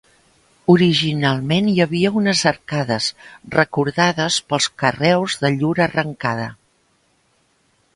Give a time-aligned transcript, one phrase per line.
[0.75, 3.11] Originalment hi havia unes arcades,
[3.59, 6.53] recordades pels carreus de llur arrencada.